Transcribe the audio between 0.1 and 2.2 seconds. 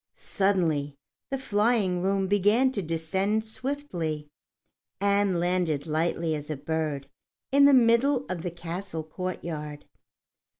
Suddenly the flying